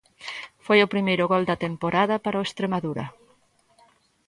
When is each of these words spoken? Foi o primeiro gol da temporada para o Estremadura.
Foi 0.65 0.79
o 0.81 0.91
primeiro 0.93 1.25
gol 1.31 1.43
da 1.49 1.61
temporada 1.65 2.15
para 2.25 2.41
o 2.41 2.47
Estremadura. 2.49 3.05